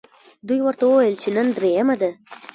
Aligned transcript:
دوی 0.47 0.59
ورته 0.63 0.83
وویل 0.87 1.15
چې 1.21 1.29
نن 1.35 1.47
درېیمه 1.57 1.95
ده. 2.01 2.09